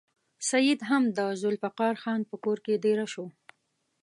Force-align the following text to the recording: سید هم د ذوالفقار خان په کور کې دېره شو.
سید 0.49 0.79
هم 0.89 1.03
د 1.17 1.19
ذوالفقار 1.41 1.95
خان 2.03 2.21
په 2.29 2.35
کور 2.43 2.57
کې 2.65 2.73
دېره 2.85 3.07
شو. 3.13 3.25